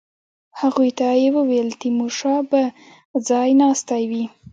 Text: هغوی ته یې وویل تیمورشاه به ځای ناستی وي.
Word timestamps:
هغوی 0.59 0.89
ته 0.97 1.07
یې 1.21 1.29
وویل 1.37 1.69
تیمورشاه 1.81 2.41
به 2.49 2.61
ځای 3.27 3.49
ناستی 3.61 4.03
وي. 4.09 4.23